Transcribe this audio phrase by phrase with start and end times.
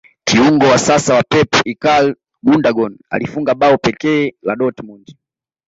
[0.25, 5.07] kiungo wa sasa wa pep ikaly gundagon alifunga bao pekee la dortmond